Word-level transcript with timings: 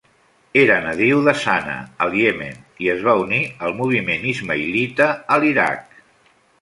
Era 0.59 0.75
nadiu 0.85 1.19
de 1.27 1.33
Sana 1.41 1.75
al 2.05 2.17
Iemen 2.21 2.57
i 2.85 2.91
es 2.95 3.03
va 3.09 3.15
unir 3.25 3.43
al 3.67 3.77
moviment 3.83 4.27
ismaïlita 4.33 5.11
a 5.37 5.39
l'Iraq. 5.45 6.01